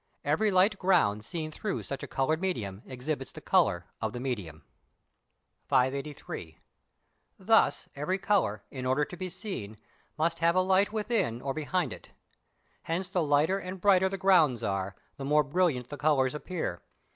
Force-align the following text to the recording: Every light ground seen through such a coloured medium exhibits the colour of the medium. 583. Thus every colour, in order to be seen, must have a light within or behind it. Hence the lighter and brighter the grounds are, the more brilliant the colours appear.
Every 0.25 0.49
light 0.49 0.79
ground 0.79 1.23
seen 1.23 1.51
through 1.51 1.83
such 1.83 2.01
a 2.01 2.07
coloured 2.07 2.41
medium 2.41 2.81
exhibits 2.87 3.31
the 3.31 3.39
colour 3.39 3.85
of 4.01 4.13
the 4.13 4.19
medium. 4.19 4.63
583. 5.67 6.57
Thus 7.37 7.87
every 7.95 8.17
colour, 8.17 8.63
in 8.71 8.87
order 8.87 9.05
to 9.05 9.15
be 9.15 9.29
seen, 9.29 9.77
must 10.17 10.39
have 10.39 10.55
a 10.55 10.61
light 10.61 10.91
within 10.91 11.39
or 11.39 11.53
behind 11.53 11.93
it. 11.93 12.09
Hence 12.81 13.09
the 13.09 13.21
lighter 13.21 13.59
and 13.59 13.79
brighter 13.79 14.09
the 14.09 14.17
grounds 14.17 14.63
are, 14.63 14.95
the 15.17 15.23
more 15.25 15.43
brilliant 15.43 15.89
the 15.89 15.97
colours 15.97 16.33
appear. 16.33 16.81